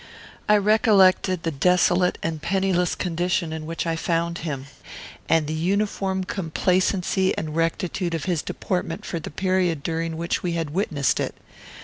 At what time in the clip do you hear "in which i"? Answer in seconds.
3.53-3.95